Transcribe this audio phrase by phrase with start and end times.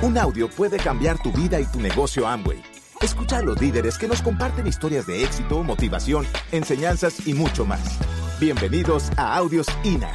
[0.00, 2.62] Un audio puede cambiar tu vida y tu negocio Amway.
[3.00, 7.98] Escucha a los líderes que nos comparten historias de éxito, motivación, enseñanzas y mucho más.
[8.38, 10.12] Bienvenidos a Audios INA.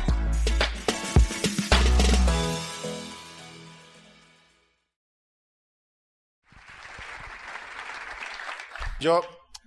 [9.02, 9.22] Yo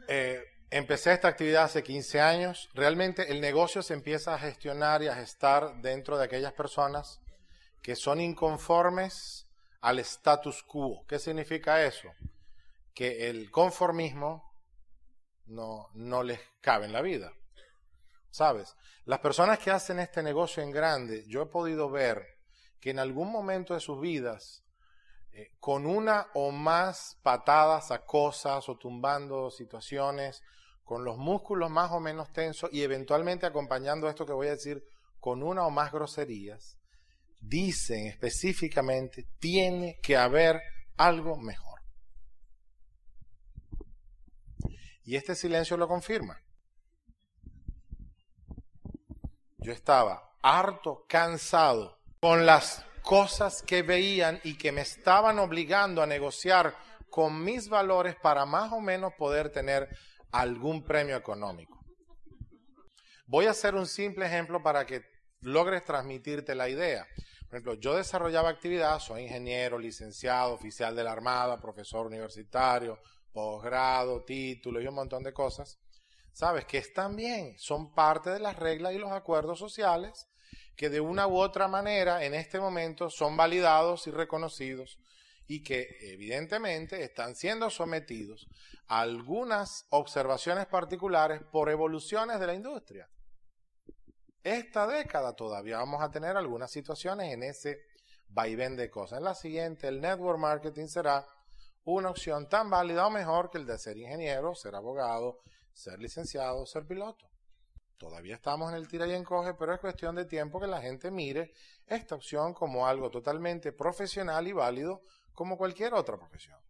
[0.08, 2.70] eh, empecé esta actividad hace 15 años.
[2.72, 7.20] Realmente el negocio se empieza a gestionar y a gestar dentro de aquellas personas
[7.82, 9.45] que son inconformes
[9.86, 11.04] al status quo.
[11.06, 12.08] ¿Qué significa eso?
[12.92, 14.42] Que el conformismo
[15.44, 17.32] no, no les cabe en la vida.
[18.30, 18.74] ¿Sabes?
[19.04, 22.26] Las personas que hacen este negocio en grande, yo he podido ver
[22.80, 24.64] que en algún momento de sus vidas
[25.30, 30.42] eh, con una o más patadas a cosas o tumbando situaciones,
[30.82, 34.84] con los músculos más o menos tensos y eventualmente acompañando esto que voy a decir
[35.20, 36.76] con una o más groserías,
[37.40, 40.60] dicen específicamente, tiene que haber
[40.96, 41.80] algo mejor.
[45.04, 46.40] Y este silencio lo confirma.
[49.58, 56.06] Yo estaba harto, cansado, con las cosas que veían y que me estaban obligando a
[56.06, 56.76] negociar
[57.08, 59.88] con mis valores para más o menos poder tener
[60.32, 61.80] algún premio económico.
[63.26, 65.02] Voy a hacer un simple ejemplo para que
[65.40, 67.06] logres transmitirte la idea.
[67.48, 72.98] Por ejemplo, yo desarrollaba actividad, soy ingeniero, licenciado, oficial de la Armada, profesor universitario,
[73.32, 75.78] posgrado, título y un montón de cosas.
[76.32, 80.28] Sabes que están bien, son parte de las reglas y los acuerdos sociales
[80.76, 84.98] que de una u otra manera en este momento son validados y reconocidos
[85.46, 88.48] y que evidentemente están siendo sometidos
[88.88, 93.08] a algunas observaciones particulares por evoluciones de la industria.
[94.46, 97.80] Esta década todavía vamos a tener algunas situaciones en ese
[98.28, 99.18] vaivén de cosas.
[99.18, 101.26] En la siguiente, el network marketing será
[101.82, 105.40] una opción tan válida o mejor que el de ser ingeniero, ser abogado,
[105.72, 107.28] ser licenciado, ser piloto.
[107.96, 111.10] Todavía estamos en el tira y encoge, pero es cuestión de tiempo que la gente
[111.10, 111.52] mire
[111.84, 115.02] esta opción como algo totalmente profesional y válido
[115.32, 116.60] como cualquier otra profesión.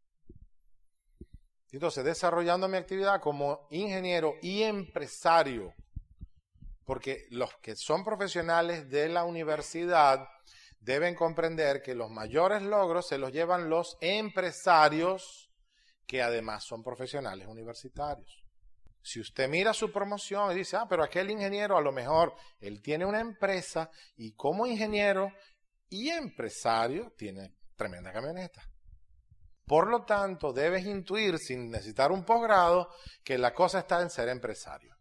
[1.70, 5.75] Entonces, desarrollando mi actividad como ingeniero y empresario,
[6.86, 10.26] porque los que son profesionales de la universidad
[10.80, 15.50] deben comprender que los mayores logros se los llevan los empresarios
[16.06, 18.44] que además son profesionales universitarios.
[19.02, 22.80] Si usted mira su promoción y dice, ah, pero aquel ingeniero a lo mejor él
[22.80, 25.32] tiene una empresa y como ingeniero
[25.88, 28.62] y empresario tiene tremenda camioneta.
[29.64, 32.88] Por lo tanto, debes intuir sin necesitar un posgrado
[33.24, 34.95] que la cosa está en ser empresario.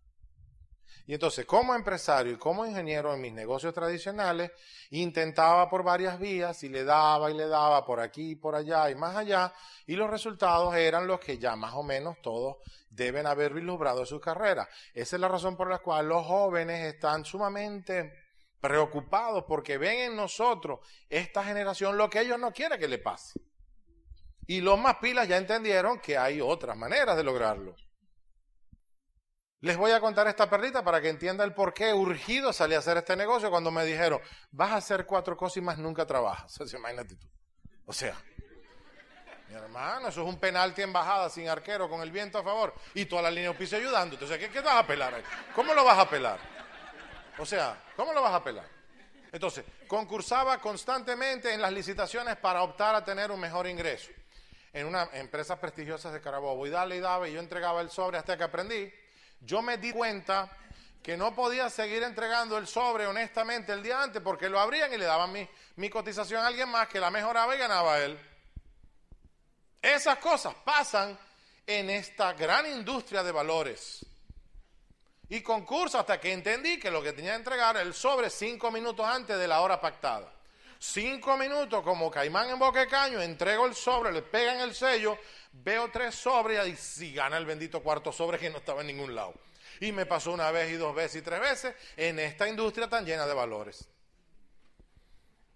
[1.08, 4.52] Y entonces, como empresario y como ingeniero en mis negocios tradicionales,
[4.90, 8.90] intentaba por varias vías y le daba y le daba por aquí y por allá
[8.90, 9.54] y más allá,
[9.86, 12.58] y los resultados eran los que ya más o menos todos
[12.90, 14.68] deben haber vislumbrado en su carrera.
[14.94, 18.12] Esa es la razón por la cual los jóvenes están sumamente
[18.60, 23.40] preocupados porque ven en nosotros, esta generación, lo que ellos no quieren que le pase.
[24.48, 27.76] Y los más pilas ya entendieron que hay otras maneras de lograrlo.
[29.62, 32.80] Les voy a contar esta perlita para que entienda el por qué urgido salí a
[32.80, 34.20] hacer este negocio cuando me dijeron,
[34.52, 36.60] vas a hacer cuatro cosas y más nunca trabajas.
[36.62, 37.28] O sea, imagínate tú.
[37.86, 38.16] O sea,
[39.48, 42.74] mi hermano, eso es un penalti en bajada sin arquero con el viento a favor
[42.94, 44.16] y toda la línea de piso ayudando.
[44.16, 45.24] Entonces, ¿qué, ¿qué, vas a pelar ahí?
[45.54, 46.40] ¿Cómo lo vas a pelar?
[47.38, 48.68] O sea, ¿cómo lo vas a pelar?
[49.32, 54.12] Entonces, concursaba constantemente en las licitaciones para optar a tener un mejor ingreso.
[54.72, 56.66] En una empresa prestigiosa de Carabobo.
[56.68, 58.92] Y dale y daba, y yo entregaba el sobre hasta que aprendí
[59.42, 60.50] yo me di cuenta
[61.06, 64.98] que no podía seguir entregando el sobre honestamente el día antes porque lo abrían y
[64.98, 65.32] le daban
[65.76, 68.20] mi, cotización a alguien más que la mejoraba y ganaba él.
[69.82, 71.16] Esas cosas pasan
[71.68, 74.04] en esta gran industria de valores.
[75.30, 78.72] Y concurso hasta que entendí que lo que tenía que entregar era el sobre cinco
[78.72, 80.32] minutos antes de la hora pactada.
[80.80, 85.18] Cinco minutos como caimán en boca de caño, entrego el sobre, le pegan el sello,
[85.52, 89.16] veo tres sobres y si gana el bendito cuarto sobre que no estaba en ningún
[89.16, 89.34] lado.
[89.80, 93.06] Y me pasó una vez y dos veces y tres veces en esta industria tan
[93.06, 93.90] llena de valores.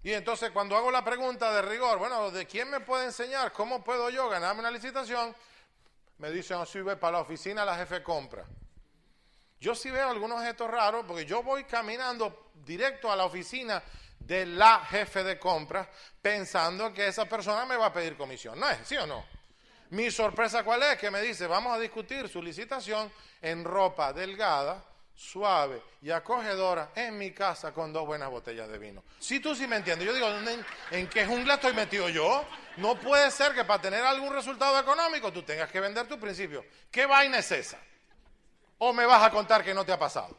[0.01, 3.51] Y entonces cuando hago la pregunta de rigor, bueno, ¿de quién me puede enseñar?
[3.51, 5.36] ¿Cómo puedo yo ganarme una licitación?
[6.18, 8.45] Me dicen, oh, sube para la oficina la jefe compra.
[9.60, 13.83] Yo sí veo algunos objetos raros porque yo voy caminando directo a la oficina
[14.30, 15.88] de la jefe de compras
[16.22, 18.60] pensando que esa persona me va a pedir comisión.
[18.60, 18.78] ¿No es?
[18.88, 19.26] ¿Sí o no?
[19.90, 21.00] Mi sorpresa cuál es?
[21.00, 23.12] Que me dice, vamos a discutir su licitación
[23.42, 24.86] en ropa delgada,
[25.16, 29.04] suave y acogedora en mi casa con dos buenas botellas de vino.
[29.18, 30.28] Si tú sí me entiendes, yo digo,
[30.92, 32.46] ¿en, qué jungla estoy metido yo?
[32.78, 36.64] No puede ser que para tener algún resultado económico tú tengas que vender tu principio.
[36.92, 37.80] ¿Qué vaina es esa?
[38.78, 40.38] ¿O me vas a contar que no te ha pasado?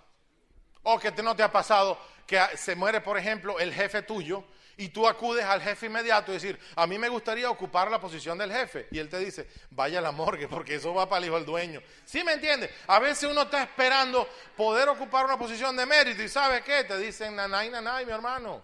[0.84, 1.98] ¿O que no te ha pasado
[2.30, 4.44] que se muere, por ejemplo, el jefe tuyo
[4.76, 8.38] y tú acudes al jefe inmediato y decir, a mí me gustaría ocupar la posición
[8.38, 8.86] del jefe.
[8.92, 11.82] Y él te dice, vaya la morgue, porque eso va para el hijo del dueño.
[12.04, 12.70] ¿Sí me entiendes?
[12.86, 16.84] A veces uno está esperando poder ocupar una posición de mérito y ¿sabe qué?
[16.84, 18.62] Te dicen, nanay, nanay, mi hermano.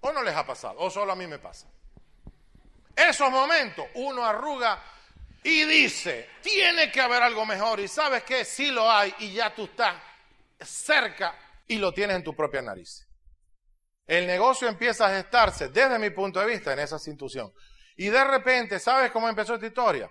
[0.00, 0.74] ¿O no les ha pasado?
[0.80, 1.68] ¿O solo a mí me pasa?
[2.96, 4.82] Esos momentos uno arruga
[5.44, 7.78] y dice, tiene que haber algo mejor.
[7.78, 9.94] Y sabes qué, sí lo hay y ya tú estás
[10.60, 13.06] cerca y lo tienes en tu propia nariz.
[14.04, 17.52] El negocio empieza a gestarse desde mi punto de vista en esa institución.
[17.96, 20.10] Y de repente, ¿sabes cómo empezó esta historia?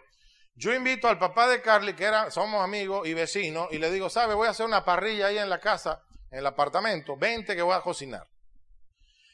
[0.55, 4.09] Yo invito al papá de Carly, que era, somos amigos y vecinos, y le digo,
[4.09, 4.37] ¿sabes?
[4.37, 6.01] Voy a hacer una parrilla ahí en la casa,
[6.31, 8.25] en el apartamento, vente que voy a cocinar.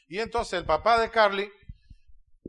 [0.08, 1.48] Y entonces el papá de Carly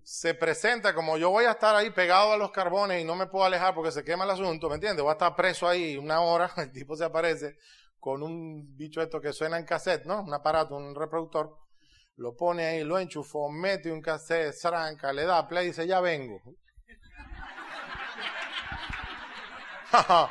[0.03, 3.27] se presenta como yo voy a estar ahí pegado a los carbones y no me
[3.27, 5.03] puedo alejar porque se quema el asunto, ¿me entiendes?
[5.03, 7.57] Voy a estar preso ahí una hora, el tipo se aparece
[7.99, 10.21] con un bicho esto que suena en cassette, ¿no?
[10.21, 11.57] Un aparato, un reproductor
[12.17, 16.01] lo pone ahí, lo enchufó, mete un cassette, tranca, le da play y dice, ya
[16.01, 16.41] vengo.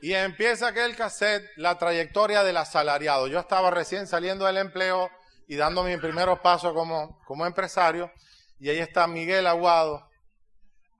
[0.00, 3.26] y empieza aquel cassette, la trayectoria del asalariado.
[3.26, 5.10] Yo estaba recién saliendo del empleo
[5.48, 8.12] y dando mis primeros pasos como, como empresario,
[8.60, 10.08] y ahí está Miguel Aguado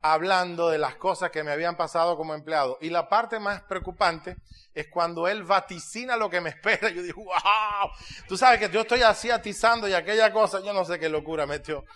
[0.05, 2.77] hablando de las cosas que me habían pasado como empleado.
[2.83, 4.37] Y la parte más preocupante
[4.75, 6.91] es cuando él vaticina lo que me espera.
[6.91, 7.91] Yo digo, wow,
[8.29, 11.47] tú sabes que yo estoy así atizando y aquella cosa, yo no sé qué locura
[11.47, 11.87] metió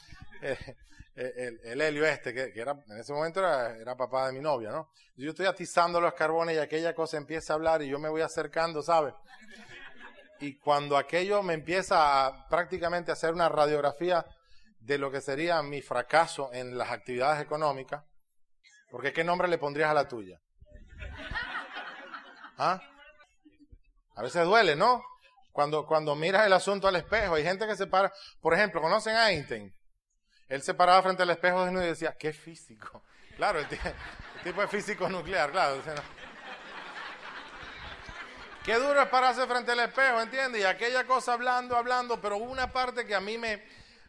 [0.41, 0.57] eh,
[1.17, 4.71] eh, el, Helio este, que, era, en ese momento era, era, papá de mi novia,
[4.71, 4.89] ¿no?
[5.15, 8.23] Yo estoy atizando los carbones y aquella cosa empieza a hablar y yo me voy
[8.23, 9.13] acercando, ¿sabes?
[10.41, 14.25] Y cuando aquello me empieza a prácticamente hacer una radiografía
[14.89, 18.03] de lo que sería mi fracaso en las actividades económicas,
[18.91, 20.41] porque ¿qué nombre le pondrías a la tuya?
[22.57, 22.81] ¿Ah?
[24.17, 25.05] A veces duele, ¿no?
[25.53, 29.15] Cuando, cuando miras el asunto al espejo, hay gente que se para, por ejemplo, ¿conocen
[29.15, 29.71] a Einstein?
[30.49, 33.05] Él se paraba frente al espejo y decía, qué físico.
[33.37, 33.69] Claro, el,
[34.43, 35.83] tipo de físico nuclear, claro.
[38.65, 40.63] Qué duro es pararse frente al espejo, ¿entiendes?
[40.63, 43.63] Y aquella cosa hablando, hablando, pero una parte que a mí me,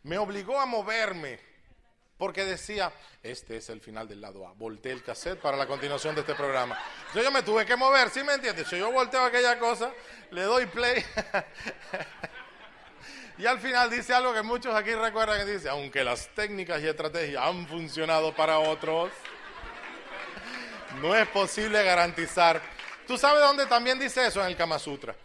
[0.03, 1.39] me obligó a moverme
[2.19, 2.91] porque decía,
[3.23, 4.51] este es el final del lado A.
[4.51, 6.77] Volteé el cassette para la continuación de este programa.
[6.99, 8.67] Entonces yo me tuve que mover, ¿sí me entiendes?
[8.67, 9.89] Si yo volteo aquella cosa,
[10.31, 11.01] le doy play.
[13.37, 16.87] y al final dice algo que muchos aquí recuerdan que dice, aunque las técnicas y
[16.87, 19.11] estrategias han funcionado para otros,
[21.01, 22.61] no es posible garantizar.
[23.07, 25.15] ¿Tú sabes dónde también dice eso en el Kama Sutra?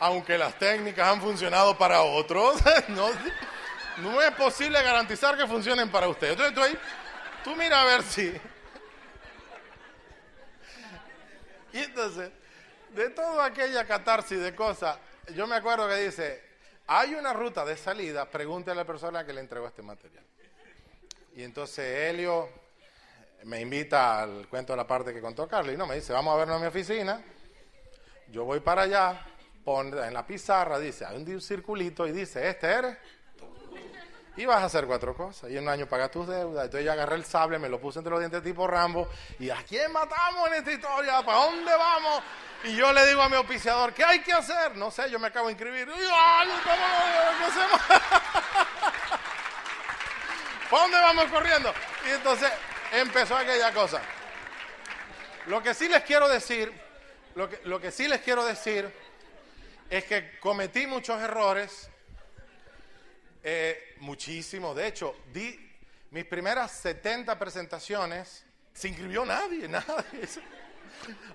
[0.00, 3.10] Aunque las técnicas han funcionado para otros, no,
[4.22, 6.32] es posible garantizar que funcionen para ustedes.
[6.32, 6.78] Entonces tú ahí,
[7.44, 8.32] tú mira a ver si...
[11.70, 12.30] Y entonces,
[12.94, 14.96] de toda aquella catarsis de cosas,
[15.34, 16.42] yo me acuerdo que dice,
[16.86, 20.24] hay una ruta de salida, pregúntale a la persona que le entregó este material.
[21.36, 22.48] Y entonces Helio
[23.44, 26.34] me invita al cuento de la parte que contó Carlos y no, me dice, vamos
[26.34, 27.22] a vernos en mi oficina,
[28.28, 29.24] yo voy para allá,
[29.66, 32.96] en la pizarra, dice, hay un circulito y dice, este eres.
[34.36, 35.50] Y vas a hacer cuatro cosas.
[35.50, 36.66] Y en un año pagas tus deudas.
[36.66, 39.08] Entonces yo agarré el sable, me lo puse entre los dientes tipo Rambo.
[39.40, 41.22] ¿Y a quién matamos en esta historia?
[41.22, 42.22] ¿Para dónde vamos?
[42.62, 44.76] Y yo le digo a mi auspiciador, ¿qué hay que hacer?
[44.76, 45.88] No sé, yo me acabo de inscribir.
[45.88, 47.80] Y, ¡Ay, ¿qué hacemos?
[50.70, 51.74] ¿Para dónde vamos corriendo?
[52.06, 52.52] Y entonces
[52.92, 54.00] empezó aquella cosa.
[55.46, 56.72] Lo que sí les quiero decir,
[57.34, 58.92] lo que, lo que sí les quiero decir
[59.90, 61.90] es que cometí muchos errores,
[63.42, 64.76] eh, muchísimos.
[64.76, 65.58] De hecho, di
[66.10, 70.28] mis primeras 70 presentaciones, se inscribió nadie, nadie.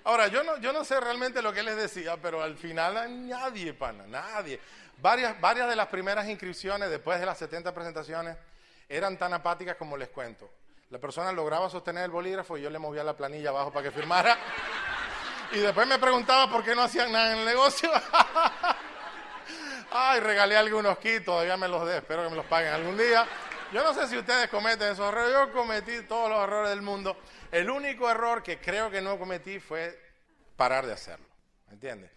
[0.04, 3.74] Ahora, yo no, yo no sé realmente lo que les decía, pero al final nadie,
[3.74, 4.60] pana, nadie.
[4.98, 8.38] Varias, varias de las primeras inscripciones, después de las 70 presentaciones,
[8.88, 10.50] eran tan apáticas como les cuento.
[10.90, 13.92] La persona lograba sostener el bolígrafo y yo le movía la planilla abajo para que
[13.92, 14.38] firmara.
[15.54, 17.92] Y después me preguntaba por qué no hacían nada en el negocio.
[19.92, 23.28] Ay, regalé algunos kits, todavía me los dé, espero que me los paguen algún día.
[23.72, 27.16] Yo no sé si ustedes cometen esos errores, yo cometí todos los errores del mundo.
[27.52, 30.00] El único error que creo que no cometí fue
[30.56, 31.28] parar de hacerlo,
[31.70, 32.10] ¿entiendes?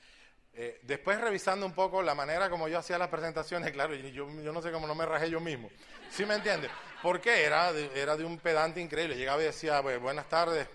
[0.54, 4.52] Eh, después revisando un poco la manera como yo hacía las presentaciones, claro, yo, yo
[4.52, 5.68] no sé cómo no me rajé yo mismo.
[6.10, 6.70] ¿Sí me entiendes?
[7.02, 9.14] Porque era de, era de un pedante increíble.
[9.14, 10.66] Llegaba y decía, buenas tardes,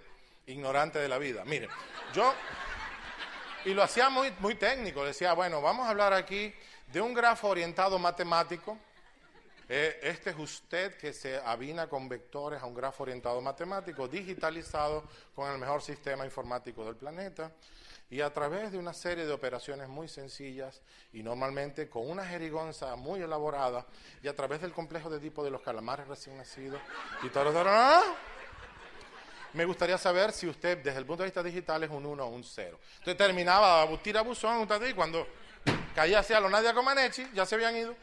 [0.47, 1.43] ignorante de la vida.
[1.45, 1.69] Mire,
[2.13, 2.33] yo...
[3.63, 5.05] Y lo hacía muy, muy técnico.
[5.05, 6.51] Decía, bueno, vamos a hablar aquí
[6.91, 8.77] de un grafo orientado matemático.
[9.69, 15.03] Eh, este es usted que se avina con vectores a un grafo orientado matemático, digitalizado
[15.35, 17.51] con el mejor sistema informático del planeta
[18.11, 20.81] y a través de una serie de operaciones muy sencillas
[21.13, 23.85] y normalmente con una jerigonza muy elaborada
[24.21, 26.81] y a través del complejo de tipo de los calamares recién nacidos
[27.23, 27.29] y
[29.53, 32.27] me gustaría saber si usted desde el punto de vista digital es un 1 o
[32.27, 32.79] un 0.
[32.99, 35.27] Entonces terminaba a tira buzón y cuando
[35.93, 37.95] caía hacia los Nadia Comaneci ya se habían ido.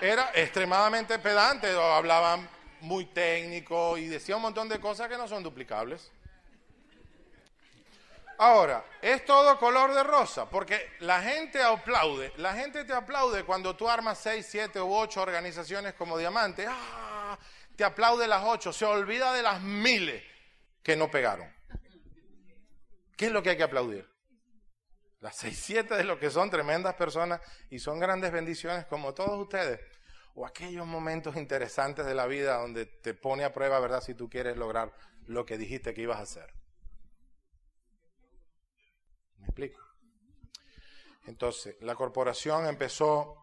[0.00, 2.48] Era extremadamente pedante, hablaban
[2.80, 6.10] muy técnico y decía un montón de cosas que no son duplicables.
[8.36, 13.76] Ahora, es todo color de rosa, porque la gente aplaude, la gente te aplaude cuando
[13.76, 17.13] tú armas seis, siete u ocho organizaciones como Diamante, ¡ah!
[17.76, 20.22] Te aplaude las ocho, se olvida de las miles
[20.82, 21.52] que no pegaron.
[23.16, 24.08] ¿Qué es lo que hay que aplaudir?
[25.20, 27.40] Las seis, siete de lo que son tremendas personas
[27.70, 29.80] y son grandes bendiciones como todos ustedes.
[30.34, 34.02] O aquellos momentos interesantes de la vida donde te pone a prueba, ¿verdad?
[34.02, 34.92] Si tú quieres lograr
[35.26, 36.52] lo que dijiste que ibas a hacer.
[39.38, 39.80] ¿Me explico?
[41.26, 43.36] Entonces, la corporación empezó,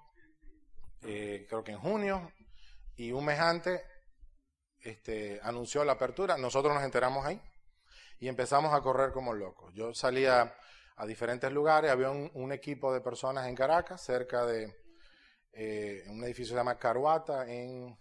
[1.01, 2.31] eh, creo que en junio,
[2.95, 3.81] y un mes antes
[4.83, 6.37] este, anunció la apertura.
[6.37, 7.41] Nosotros nos enteramos ahí
[8.19, 9.73] y empezamos a correr como locos.
[9.73, 10.55] Yo salía
[10.95, 14.75] a diferentes lugares, había un, equipo de personas en Caracas, cerca de
[15.53, 17.97] eh, un edificio que se llama Caruata, en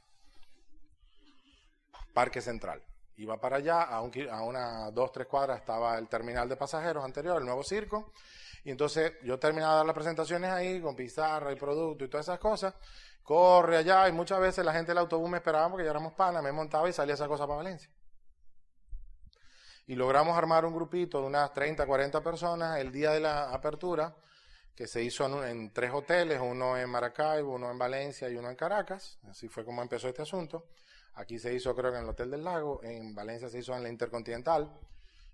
[2.12, 2.82] Parque Central.
[3.16, 7.38] Iba para allá, a, a unas dos, tres cuadras estaba el terminal de pasajeros anterior,
[7.38, 8.12] el nuevo circo.
[8.64, 12.26] Y entonces yo terminaba de dar las presentaciones ahí con pizarra y producto y todas
[12.26, 12.74] esas cosas.
[13.30, 16.42] Corre allá y muchas veces la gente del autobús me esperaba porque ya éramos panas,
[16.42, 17.88] me montaba y salía esa cosa para Valencia.
[19.86, 24.16] Y logramos armar un grupito de unas 30, 40 personas el día de la apertura,
[24.74, 28.50] que se hizo en, en tres hoteles, uno en Maracaibo, uno en Valencia y uno
[28.50, 29.20] en Caracas.
[29.28, 30.66] Así fue como empezó este asunto.
[31.14, 33.84] Aquí se hizo creo que en el Hotel del Lago, en Valencia se hizo en
[33.84, 34.76] la Intercontinental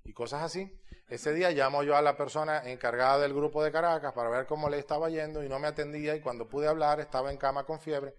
[0.06, 0.72] y cosas así.
[1.08, 4.68] Ese día llamo yo a la persona encargada del grupo de Caracas para ver cómo
[4.68, 7.80] le estaba yendo y no me atendía y cuando pude hablar estaba en cama con
[7.80, 8.14] fiebre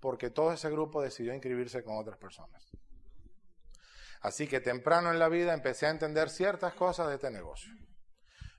[0.00, 2.72] porque todo ese grupo decidió inscribirse con otras personas.
[4.20, 7.72] Así que temprano en la vida empecé a entender ciertas cosas de este negocio.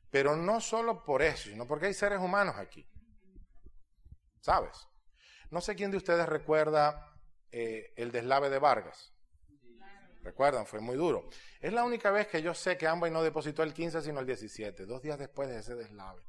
[0.10, 2.88] Pero no solo por eso, sino porque hay seres humanos aquí.
[4.40, 4.88] ¿Sabes?
[5.50, 7.14] No sé quién de ustedes recuerda
[7.52, 9.13] eh, el deslave de Vargas.
[10.24, 11.30] Recuerdan, fue muy duro.
[11.60, 14.26] Es la única vez que yo sé que Amway no depositó el 15, sino el
[14.26, 16.24] 17, dos días después de ese deslave.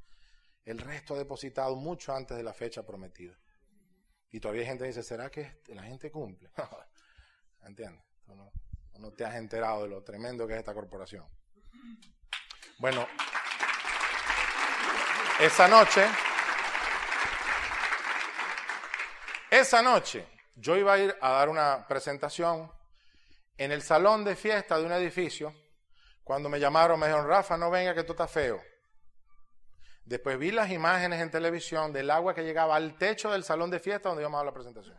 [0.64, 3.38] El resto ha depositado mucho antes de la fecha prometida.
[4.30, 6.50] Y todavía hay gente que dice, ¿será que la gente cumple?
[7.64, 8.02] ¿Entiendes?
[8.26, 8.50] No,
[8.98, 11.24] no te has enterado de lo tremendo que es esta corporación.
[12.78, 13.06] Bueno,
[15.40, 16.04] esa noche,
[19.50, 22.72] esa noche, yo iba a ir a dar una presentación
[23.56, 25.54] en el salón de fiesta de un edificio.
[26.22, 28.60] Cuando me llamaron, me dijeron, Rafa, no venga que tú estás feo.
[30.04, 33.80] Después vi las imágenes en televisión del agua que llegaba al techo del salón de
[33.80, 34.98] fiesta donde íbamos a la presentación.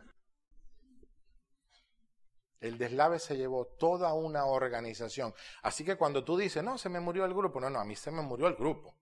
[2.58, 5.34] El deslave se llevó toda una organización.
[5.62, 7.94] Así que cuando tú dices, no, se me murió el grupo, no, no, a mí
[7.94, 8.96] se me murió el grupo.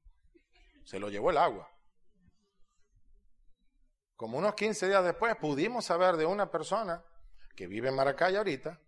[0.84, 1.70] Se lo llevó el agua.
[4.16, 7.02] Como unos 15 días después pudimos saber de una persona
[7.56, 8.78] que vive en Maracay ahorita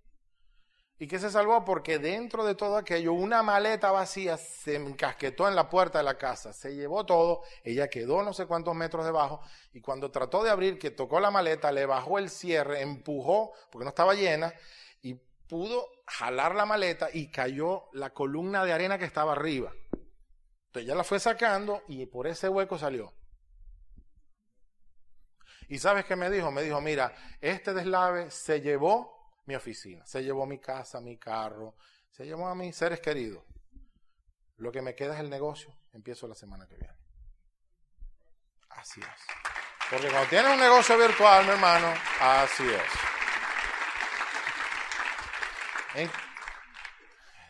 [0.98, 5.54] y que se salvó porque dentro de todo aquello una maleta vacía se encasquetó en
[5.54, 9.40] la puerta de la casa, se llevó todo, ella quedó no sé cuántos metros debajo
[9.72, 13.84] y cuando trató de abrir, que tocó la maleta, le bajó el cierre, empujó porque
[13.84, 14.54] no estaba llena
[15.02, 15.14] y
[15.48, 19.72] pudo jalar la maleta y cayó la columna de arena que estaba arriba.
[19.92, 23.12] Entonces ella la fue sacando y por ese hueco salió.
[25.68, 26.50] Y sabes qué me dijo?
[26.50, 29.15] Me dijo, mira, este deslave se llevó
[29.46, 31.76] mi oficina, se llevó mi casa, mi carro,
[32.10, 33.44] se llevó a mis seres queridos.
[34.56, 35.76] Lo que me queda es el negocio.
[35.92, 36.96] Empiezo la semana que viene.
[38.70, 39.86] Así es.
[39.90, 42.82] Porque cuando tienes un negocio virtual, mi hermano, así es.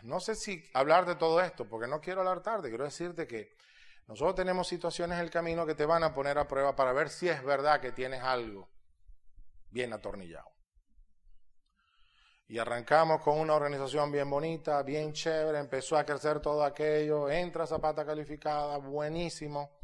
[0.03, 2.69] no sé si hablar de todo esto, porque no quiero hablar tarde.
[2.69, 3.55] Quiero decirte que
[4.07, 7.09] nosotros tenemos situaciones en el camino que te van a poner a prueba para ver
[7.09, 8.69] si es verdad que tienes algo
[9.69, 10.56] bien atornillado.
[12.49, 17.67] Y arrancamos con una organización bien bonita, bien chévere, empezó a crecer todo aquello, entra
[17.67, 19.77] Zapata calificada, buenísimo.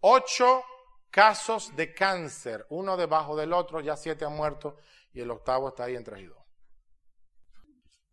[0.00, 0.62] Ocho
[1.10, 4.76] casos de cáncer, uno debajo del otro, ya siete han muerto
[5.12, 6.38] y el octavo está ahí en 3 y 2.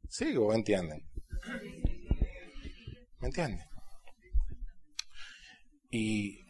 [0.09, 0.53] ¿Sigo?
[0.53, 1.01] ¿Entienden?
[3.19, 3.65] ¿Me entienden?
[5.89, 6.45] Y,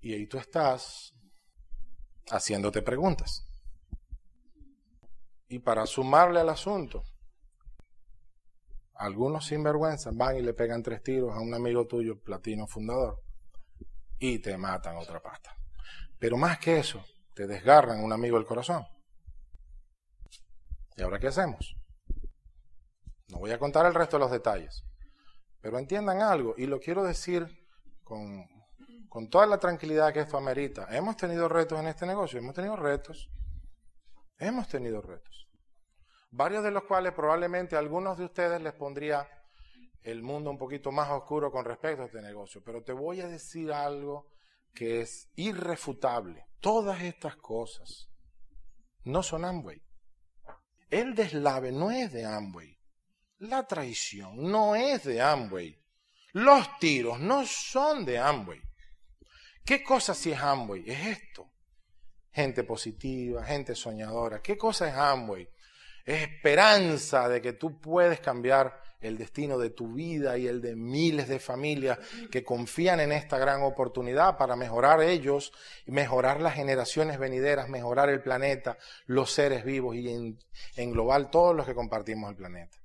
[0.00, 1.12] y ahí tú estás
[2.30, 3.45] haciéndote preguntas.
[5.48, 7.04] Y para sumarle al asunto,
[8.94, 13.22] algunos sinvergüenzas van y le pegan tres tiros a un amigo tuyo, platino fundador,
[14.18, 15.54] y te matan otra pasta.
[16.18, 18.86] Pero más que eso, te desgarran un amigo del corazón.
[20.96, 21.76] ¿Y ahora qué hacemos?
[23.28, 24.84] No voy a contar el resto de los detalles,
[25.60, 27.46] pero entiendan algo, y lo quiero decir
[28.02, 28.46] con,
[29.08, 30.86] con toda la tranquilidad que esto amerita.
[30.96, 33.28] Hemos tenido retos en este negocio, hemos tenido retos,
[34.38, 35.48] hemos tenido retos,
[36.30, 39.28] varios de los cuales probablemente a algunos de ustedes les pondría
[40.02, 43.28] el mundo un poquito más oscuro con respecto a este negocio, pero te voy a
[43.28, 44.30] decir algo
[44.72, 46.46] que es irrefutable.
[46.60, 48.08] Todas estas cosas
[49.04, 49.82] no son Amway.
[50.90, 52.78] El deslave no es de Amway.
[53.38, 55.82] La traición no es de Amway.
[56.32, 58.60] Los tiros no son de Amway.
[59.64, 60.88] ¿Qué cosa si es Amway?
[60.88, 61.50] Es esto.
[62.36, 64.42] Gente positiva, gente soñadora.
[64.42, 65.48] ¿Qué cosa es Amway?
[66.04, 70.76] Es esperanza de que tú puedes cambiar el destino de tu vida y el de
[70.76, 71.98] miles de familias
[72.30, 75.50] que confían en esta gran oportunidad para mejorar ellos,
[75.86, 78.76] mejorar las generaciones venideras, mejorar el planeta,
[79.06, 80.38] los seres vivos y en,
[80.76, 82.76] englobar todos los que compartimos el planeta.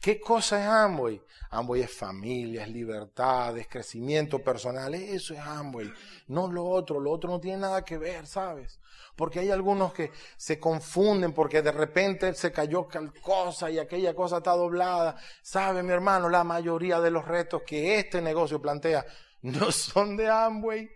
[0.00, 1.20] ¿Qué cosa es Amway?
[1.50, 4.94] Amway es familia, es libertad, es crecimiento personal.
[4.94, 5.92] Eso es Amway.
[6.28, 7.00] No lo otro.
[7.00, 8.80] Lo otro no tiene nada que ver, ¿sabes?
[9.14, 14.14] Porque hay algunos que se confunden porque de repente se cayó tal cosa y aquella
[14.14, 15.16] cosa está doblada.
[15.42, 16.28] ¿Sabe, mi hermano?
[16.28, 19.06] La mayoría de los retos que este negocio plantea
[19.42, 20.90] no son de Amway.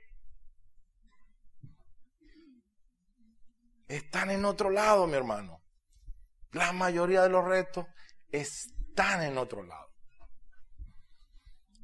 [3.88, 5.60] Están en otro lado, mi hermano.
[6.52, 7.86] La mayoría de los retos
[8.90, 9.88] están en otro lado.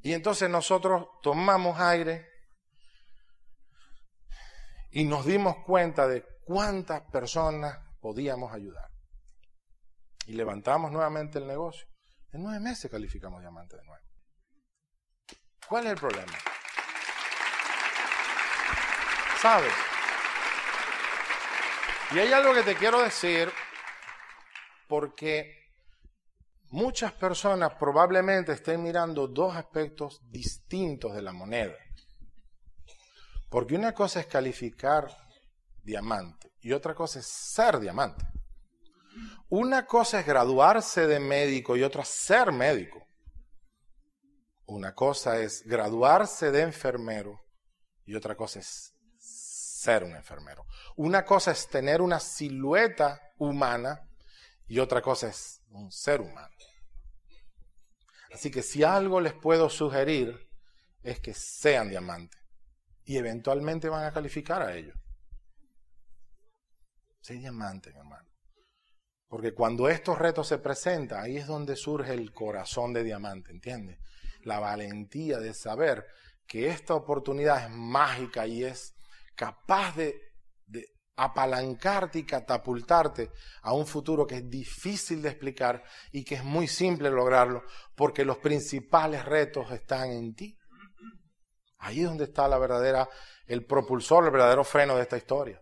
[0.03, 2.29] Y entonces nosotros tomamos aire
[4.91, 8.89] y nos dimos cuenta de cuántas personas podíamos ayudar.
[10.27, 11.87] Y levantamos nuevamente el negocio.
[12.31, 14.05] En nueve meses calificamos diamante de nuevo.
[15.67, 16.37] ¿Cuál es el problema?
[19.41, 19.73] ¿Sabes?
[22.11, 23.51] Y hay algo que te quiero decir
[24.87, 25.56] porque
[26.69, 31.75] muchas personas probablemente estén mirando dos aspectos distintos de la moneda.
[33.49, 35.07] Porque una cosa es calificar
[35.83, 38.25] diamante y otra cosa es ser diamante.
[39.49, 43.07] Una cosa es graduarse de médico y otra ser médico.
[44.65, 47.39] Una cosa es graduarse de enfermero
[48.05, 50.65] y otra cosa es ser un enfermero.
[50.97, 54.01] Una cosa es tener una silueta humana
[54.67, 56.55] y otra cosa es un ser humano.
[58.33, 60.47] Así que si algo les puedo sugerir
[61.01, 62.39] es que sean diamantes
[63.05, 64.95] y eventualmente van a calificar a ellos.
[67.21, 68.27] Sé diamante, hermano.
[69.27, 73.99] Porque cuando estos retos se presentan, ahí es donde surge el corazón de diamante, ¿entiendes?
[74.43, 76.05] La valentía de saber
[76.45, 78.95] que esta oportunidad es mágica y es
[79.35, 80.26] capaz de
[81.17, 83.31] apalancarte y catapultarte
[83.63, 87.63] a un futuro que es difícil de explicar y que es muy simple lograrlo,
[87.95, 90.55] porque los principales retos están en ti.
[91.79, 93.09] Ahí es donde está la verdadera,
[93.47, 95.61] el propulsor, el verdadero freno de esta historia.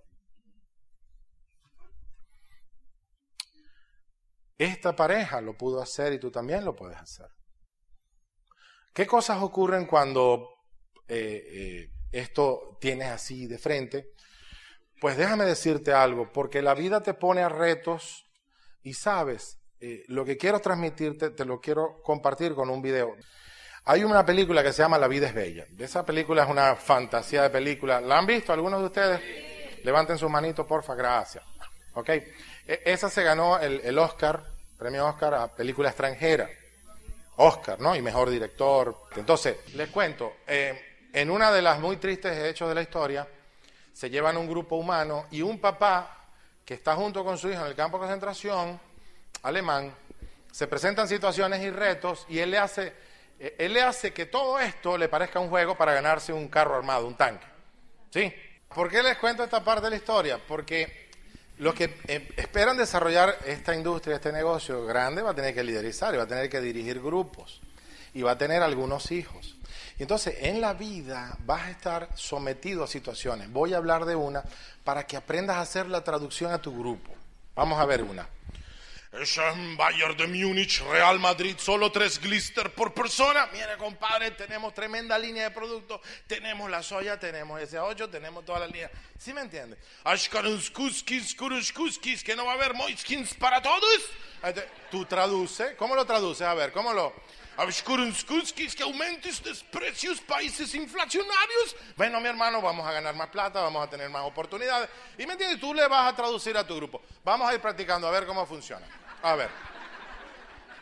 [4.57, 7.27] Esta pareja lo pudo hacer y tú también lo puedes hacer.
[8.93, 10.49] ¿Qué cosas ocurren cuando
[11.07, 14.14] eh, eh, esto tienes así de frente?
[14.99, 18.25] Pues déjame decirte algo, porque la vida te pone a retos
[18.81, 23.15] y sabes, eh, lo que quiero transmitirte, te lo quiero compartir con un video.
[23.85, 25.65] Hay una película que se llama La vida es bella.
[25.77, 28.01] Esa película es una fantasía de película.
[28.01, 29.21] ¿La han visto algunos de ustedes?
[29.83, 31.43] Levanten su manito, porfa, gracias.
[31.93, 32.09] ¿Ok?
[32.09, 34.43] E, esa se ganó el, Oscar,
[34.77, 36.49] premio Oscar a película extranjera.
[37.35, 37.95] Oscar, ¿no?
[37.95, 38.95] Y mejor director.
[39.15, 43.27] Entonces, les cuento, eh, en una de las muy tristes hechos de la historia,
[43.95, 46.27] se llevan un grupo humano y un papá
[46.65, 48.77] que está junto con su hijo en el campo de concentración
[49.41, 49.95] alemán,
[50.51, 52.93] se presentan situaciones y retos y él le hace
[53.39, 56.75] eh, él le hace que todo esto le parezca un juego para ganarse un carro
[56.75, 57.45] armado, un tanque.
[58.11, 58.33] ¿Sí?
[58.73, 60.39] ¿Por qué les cuento esta parte de la historia?
[60.45, 61.05] Porque
[61.57, 66.13] Los que eh, esperan desarrollar esta industria, este negocio grande, va a tener que liderizar
[66.13, 67.61] y va a tener que dirigir grupos
[68.13, 69.55] y va a tener algunos hijos.
[69.97, 73.51] Y entonces en la vida vas a estar sometido a situaciones.
[73.51, 74.43] Voy a hablar de una
[74.83, 77.13] para que aprendas a hacer la traducción a tu grupo.
[77.55, 78.27] Vamos a ver una.
[79.77, 83.47] Bayern de Múnich, Real Madrid, solo tres glister por persona.
[83.53, 86.01] Mire, compadre, tenemos tremenda línea de productos.
[86.27, 88.91] Tenemos la soya, tenemos ese 8 tenemos toda la línea.
[89.17, 89.77] ¿Sí me entiende?
[90.73, 94.01] Kuskis, que no va a haber moiskins para todos.
[94.91, 95.77] Tú traduce.
[95.77, 96.45] ¿Cómo lo traduces?
[96.45, 97.13] A ver, ¿cómo lo...?
[98.75, 101.75] Que aumentes los precios países inflacionarios.
[101.95, 104.89] Bueno, mi hermano, vamos a ganar más plata, vamos a tener más oportunidades.
[105.17, 107.01] Y me entiendes, tú le vas a traducir a tu grupo.
[107.23, 108.85] Vamos a ir practicando a ver cómo funciona.
[109.21, 109.49] A ver.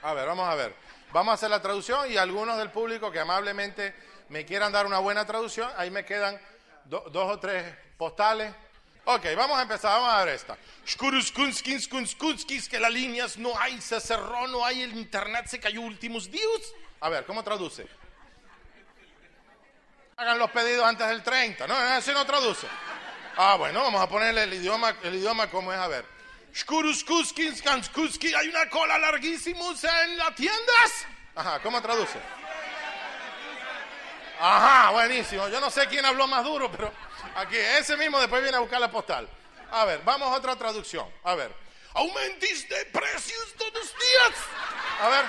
[0.02, 0.76] A ver, vamos a ver.
[1.12, 3.96] Vamos a hacer la traducción y algunos del público que amablemente
[4.30, 6.42] me quieran dar una buena traducción, ahí me quedan
[6.86, 7.64] dos o tres
[7.98, 8.54] postales.
[9.06, 10.58] Ok, vamos a empezar, vamos a ver esta.
[12.70, 16.74] que las líneas no hay, se cerró, no hay, el internet se cayó últimos días.
[17.02, 17.86] A ver, ¿cómo traduce?
[20.16, 22.68] Hagan los pedidos antes del 30, no, así no traduce.
[23.36, 26.14] Ah, bueno, vamos a ponerle el idioma, el idioma como es, a ver
[28.34, 29.66] hay una cola larguísima
[30.06, 31.08] en las tiendas.
[31.36, 32.20] Ajá, ¿cómo traduce?
[34.40, 35.48] Ajá, buenísimo.
[35.48, 36.92] Yo no sé quién habló más duro, pero
[37.36, 39.28] aquí, ese mismo después viene a buscar la postal.
[39.72, 41.08] A ver, vamos a otra traducción.
[41.24, 41.54] A ver.
[41.96, 44.32] Aumentis de precios todos los días.
[45.02, 45.26] A ver.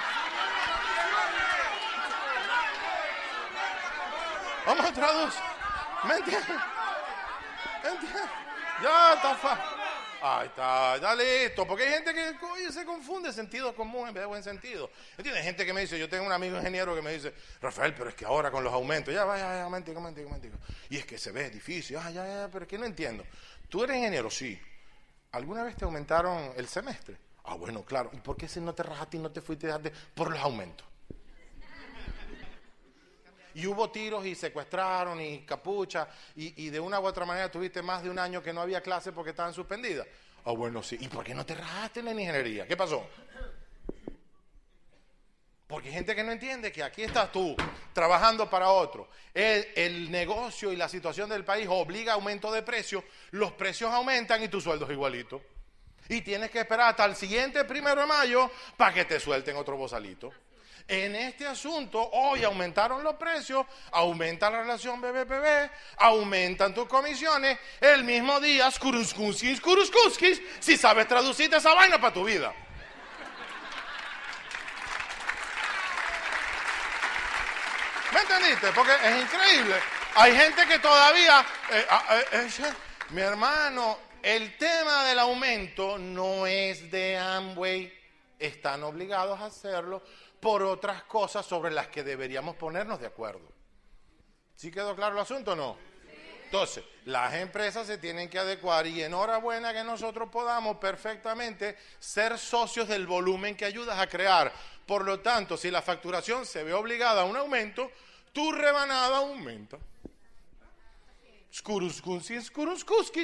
[4.67, 5.43] Vamos a traducir.
[6.05, 6.57] ¿Me entiendes?
[7.83, 8.25] ¿Me entiendes?
[8.83, 9.74] Ya está fácil.
[10.27, 11.67] Ahí está, ya listo.
[11.67, 14.89] Porque hay gente que se confunde sentido común en vez de buen sentido.
[15.19, 15.43] ¿Entiendes?
[15.43, 18.09] Hay gente que me dice, yo tengo un amigo ingeniero que me dice, Rafael, pero
[18.09, 20.57] es que ahora con los aumentos, ya vaya, ya, momentico, momentico, momentico.
[20.89, 23.23] Y es que se ve difícil, ah, ya, ya, pero es que no entiendo.
[23.69, 24.31] ¿Tú eres ingeniero?
[24.31, 24.59] Sí.
[25.33, 27.19] ¿Alguna vez te aumentaron el semestre?
[27.45, 28.09] Ah, bueno, claro.
[28.15, 29.69] ¿Y por qué si no te rajaste y no te fuiste
[30.15, 30.87] por los aumentos?
[33.55, 38.03] Y hubo tiros y secuestraron y capucha y, de una u otra manera tuviste más
[38.03, 40.07] de un año que no había clase porque estaban suspendidas.
[40.45, 40.97] Ah, bueno, sí.
[41.01, 42.67] ¿Y por qué no te rajaste en la ingeniería?
[42.67, 43.09] ¿Qué pasó?
[45.67, 47.57] Porque hay gente que no entiende que aquí estás tú
[47.93, 49.09] trabajando para otro.
[49.33, 53.03] El, el, negocio y la situación del país obliga a aumento de precios.
[53.31, 55.41] Los precios aumentan y tu sueldo es igualito.
[56.09, 59.77] Y tienes que esperar hasta el siguiente primero de mayo para que te suelten otro
[59.77, 60.33] bozalito.
[60.87, 68.05] En este asunto, hoy aumentaron los precios, aumenta la relación BBPB, aumentan tus comisiones, el
[68.05, 72.53] mismo día, skuruskuskis, skuruskuskis, si sabes traducirte esa vaina para tu vida.
[78.13, 78.71] ¿Me entendiste?
[78.73, 79.77] Porque es increíble.
[80.17, 82.73] Hay gente que todavía, eh, ah, eh, eh,
[83.09, 87.93] mi hermano, el tema del aumento no es de Amway,
[88.39, 90.03] están obligados a hacerlo
[90.45, 93.51] por otras cosas sobre las que deberíamos ponernos de acuerdo.
[94.55, 95.79] ¿Sí quedó claro el asunto o no?
[96.45, 102.89] Entonces, las empresas se tienen que adecuar y enhorabuena que nosotros podamos perfectamente ser socios
[102.89, 104.53] del volumen que ayudas a crear.
[104.85, 107.91] Por lo tanto, si la facturación se ve obligada a un aumento,
[108.35, 109.79] tu rebanada aumenta.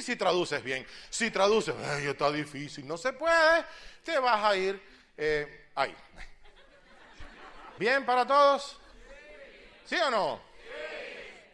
[0.01, 0.87] si traduces bien.
[1.11, 3.67] Si traduces, está difícil, no se puede,
[4.03, 4.83] te vas a ir
[5.19, 5.95] eh, ahí.
[7.81, 8.79] ¿Bien para todos?
[9.87, 10.39] ¿Sí o no?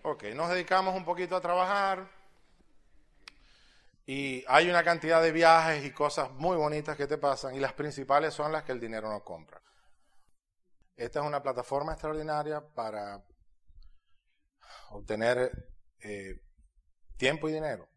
[0.03, 2.11] Ok, nos dedicamos un poquito a trabajar
[4.07, 7.75] y hay una cantidad de viajes y cosas muy bonitas que te pasan y las
[7.75, 9.63] principales son las que el dinero no compra.
[10.97, 13.25] Esta es una plataforma extraordinaria para
[14.91, 16.43] obtener eh,
[17.17, 17.89] tiempo y dinero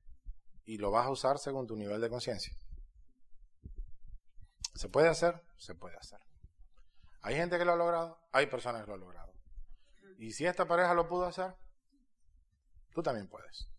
[0.65, 2.55] y lo vas a usar según tu nivel de conciencia.
[4.75, 5.41] ¿Se puede hacer?
[5.57, 6.28] Se puede hacer.
[7.21, 9.33] Hay gente que lo ha logrado, hay personas que lo han logrado.
[10.17, 11.53] Y si esta pareja lo pudo hacer,
[12.93, 13.69] tú también puedes.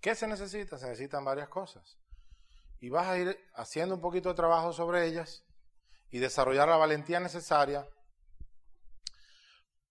[0.00, 0.78] ¿Qué se necesita?
[0.78, 1.98] Se necesitan varias cosas.
[2.80, 5.44] Y vas a ir haciendo un poquito de trabajo sobre ellas
[6.10, 7.88] y desarrollar la valentía necesaria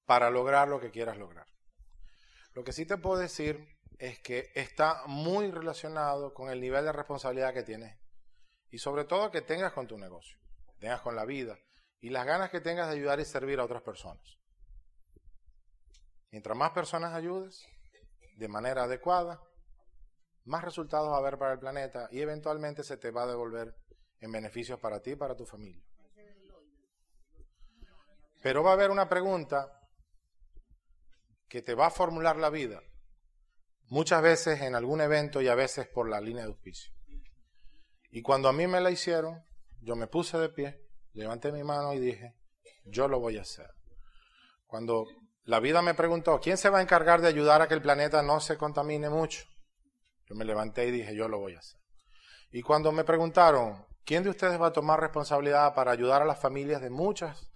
[0.05, 1.47] para lograr lo que quieras lograr.
[2.53, 6.91] Lo que sí te puedo decir es que está muy relacionado con el nivel de
[6.91, 7.97] responsabilidad que tienes
[8.69, 10.42] y sobre todo que tengas con tu negocio
[10.83, 11.57] tengas con la vida
[12.01, 14.37] y las ganas que tengas de ayudar y servir a otras personas.
[16.29, 17.65] Mientras más personas ayudes
[18.35, 19.41] de manera adecuada,
[20.43, 23.73] más resultados va a haber para el planeta y eventualmente se te va a devolver
[24.19, 25.81] en beneficios para ti y para tu familia.
[28.41, 29.79] Pero va a haber una pregunta
[31.47, 32.81] que te va a formular la vida.
[33.87, 36.91] muchas veces en algún evento y a veces por la línea de auspicio.
[38.09, 39.45] Y cuando a mí me la hicieron,
[39.83, 40.79] yo me puse de pie,
[41.13, 42.35] levanté mi mano y dije,
[42.85, 43.69] yo lo voy a hacer.
[44.65, 45.05] Cuando
[45.43, 48.23] la vida me preguntó, ¿quién se va a encargar de ayudar a que el planeta
[48.23, 49.43] no se contamine mucho?
[50.25, 51.79] Yo me levanté y dije, yo lo voy a hacer.
[52.51, 56.39] Y cuando me preguntaron, ¿quién de ustedes va a tomar responsabilidad para ayudar a las
[56.39, 57.51] familias de muchas,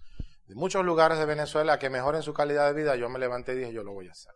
[0.46, 2.96] de muchos lugares de Venezuela a que mejoren su calidad de vida?
[2.96, 4.34] Yo me levanté y dije, yo lo voy a hacer.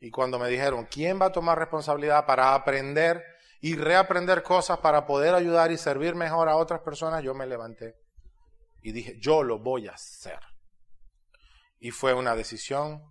[0.00, 3.24] Y cuando me dijeron, ¿quién va a tomar responsabilidad para aprender
[3.64, 7.24] y reaprender cosas para poder ayudar y servir mejor a otras personas?
[7.24, 7.96] Yo me levanté
[8.82, 10.38] y dije, yo lo voy a hacer.
[11.78, 13.02] Y fue una decisión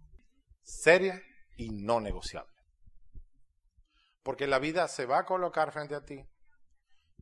[0.62, 1.20] seria
[1.58, 2.54] y no negociable.
[4.22, 6.24] Porque la vida se va a colocar frente a ti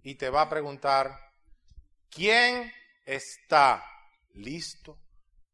[0.04, 1.18] y te va a preguntar,
[2.10, 2.70] ¿quién
[3.06, 3.82] está
[4.34, 5.00] listo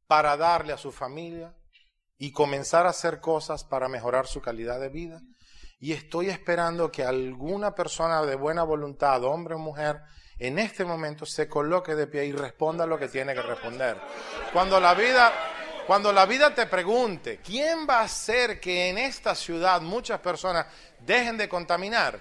[0.07, 1.55] para darle a su familia
[2.17, 5.21] y comenzar a hacer cosas para mejorar su calidad de vida?
[5.79, 10.01] Y estoy esperando que alguna persona de buena voluntad, hombre o mujer,
[10.39, 13.97] en este momento se coloque de pie y responda lo que tiene que responder.
[14.53, 15.31] Cuando la vida
[15.87, 20.65] cuando la vida te pregunte, ¿quién va a hacer que en esta ciudad muchas personas
[20.99, 22.19] dejen de contaminar?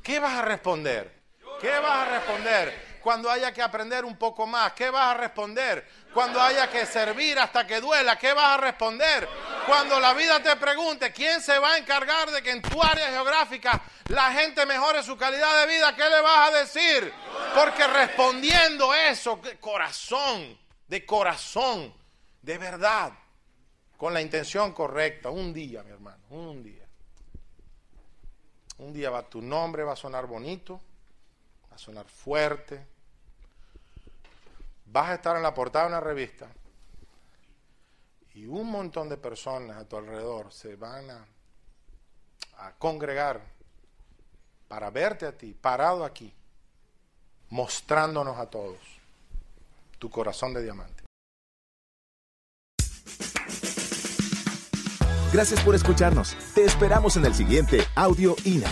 [0.00, 1.12] ¿Qué vas a responder?
[1.60, 2.89] ¿Qué vas a responder?
[3.02, 5.86] Cuando haya que aprender un poco más, ¿qué vas a responder?
[6.12, 9.28] Cuando haya que servir hasta que duela, ¿qué vas a responder?
[9.66, 13.08] Cuando la vida te pregunte, ¿quién se va a encargar de que en tu área
[13.08, 15.94] geográfica la gente mejore su calidad de vida?
[15.96, 17.12] ¿Qué le vas a decir?
[17.54, 21.94] Porque respondiendo eso, corazón, de corazón,
[22.42, 23.12] de verdad,
[23.96, 26.86] con la intención correcta, un día, mi hermano, un día.
[28.78, 30.80] Un día va tu nombre, va a sonar bonito,
[31.80, 32.86] sonar fuerte.
[34.86, 36.46] Vas a estar en la portada de una revista
[38.34, 41.26] y un montón de personas a tu alrededor se van a,
[42.78, 43.40] congregar
[44.68, 46.30] para verte a ti, parado aquí,
[47.48, 48.78] mostrándonos a todos
[49.98, 51.02] tu corazón de diamante.
[55.32, 56.36] Gracias por escucharnos.
[56.54, 58.70] Te esperamos en el siguiente Audio INA.